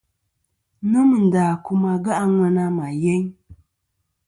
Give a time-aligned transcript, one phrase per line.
[0.91, 3.23] Nomɨ ndà kum age' a ŋwena mà yeyn.